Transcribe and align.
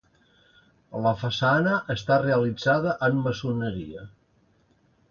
La 1.03 1.11
façana 1.23 1.75
està 1.97 2.19
realitzada 2.25 2.97
en 3.11 3.25
maçoneria. 3.29 4.09